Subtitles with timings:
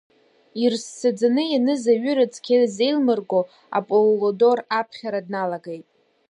[0.63, 3.41] Ирссаӡаны ианыз аҩыра цқьа изеилмырго,
[3.77, 5.85] Апполодор аԥхьара дналагеит…